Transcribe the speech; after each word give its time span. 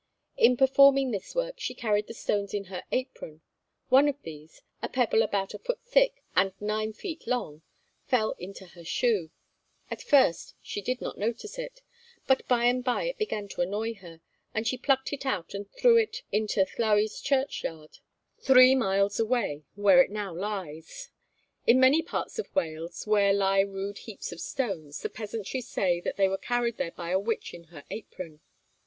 In 0.35 0.57
performing 0.57 1.11
this 1.11 1.35
work 1.35 1.59
she 1.59 1.75
carried 1.75 2.07
the 2.07 2.15
stones 2.15 2.55
in 2.55 2.63
her 2.73 2.83
apron; 2.91 3.41
one 3.89 4.07
of 4.07 4.19
these 4.23 4.63
a 4.81 4.89
pebble 4.89 5.21
about 5.21 5.53
a 5.53 5.59
foot 5.59 5.79
thick 5.85 6.23
and 6.35 6.59
nine 6.59 6.91
feet 6.91 7.27
long 7.27 7.61
fell 8.07 8.31
into 8.39 8.65
her 8.69 8.83
shoe. 8.83 9.29
At 9.91 10.01
first 10.01 10.55
she 10.59 10.81
did 10.81 11.01
not 11.01 11.19
notice 11.19 11.59
it, 11.59 11.83
but 12.25 12.47
by 12.47 12.65
and 12.65 12.83
by 12.83 13.03
it 13.03 13.19
began 13.19 13.47
to 13.49 13.61
annoy 13.61 13.93
her, 13.93 14.21
and 14.55 14.65
she 14.67 14.75
plucked 14.75 15.13
it 15.13 15.23
out 15.23 15.53
and 15.53 15.69
threw 15.71 15.97
it 15.97 16.23
into 16.31 16.65
Llowes 16.79 17.21
churchyard, 17.21 17.99
three 18.39 18.73
miles 18.73 19.19
away, 19.19 19.65
where 19.75 20.01
it 20.01 20.09
now 20.09 20.33
lies. 20.33 21.11
In 21.67 21.79
many 21.79 22.01
parts 22.01 22.39
of 22.39 22.55
Wales 22.55 23.05
where 23.05 23.33
lie 23.33 23.59
rude 23.59 23.99
heaps 23.99 24.31
of 24.31 24.41
stones, 24.41 24.99
the 25.03 25.09
peasantry 25.09 25.61
say 25.61 26.01
they 26.01 26.27
were 26.27 26.39
carried 26.39 26.77
there 26.77 26.89
by 26.89 27.11
a 27.11 27.19
witch 27.19 27.53
in 27.53 27.65
her 27.65 27.83
apron. 27.91 28.39